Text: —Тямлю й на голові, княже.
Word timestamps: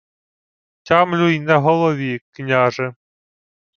—Тямлю 0.83 1.27
й 1.29 1.39
на 1.39 1.57
голові, 1.57 2.19
княже. 2.31 2.93